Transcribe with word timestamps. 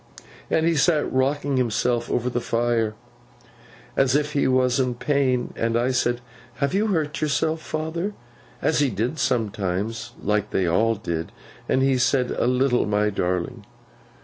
And 0.49 0.65
he 0.65 0.75
sat 0.75 1.13
rocking 1.13 1.57
himself 1.57 2.09
over 2.09 2.27
the 2.27 2.41
fire, 2.41 2.95
as 3.95 4.15
if 4.15 4.33
he 4.33 4.47
was 4.47 4.79
in 4.79 4.95
pain. 4.95 5.53
And 5.55 5.77
I 5.77 5.91
said, 5.91 6.21
"Have 6.55 6.73
you 6.73 6.87
hurt 6.87 7.21
yourself, 7.21 7.61
father?" 7.61 8.13
(as 8.63 8.79
he 8.79 8.89
did 8.89 9.19
sometimes, 9.19 10.13
like 10.19 10.49
they 10.49 10.65
all 10.65 10.95
did), 10.95 11.31
and 11.69 11.83
he 11.83 11.99
said, 11.99 12.31
"A 12.31 12.47
little, 12.47 12.87
my 12.87 13.11
darling." 13.11 13.63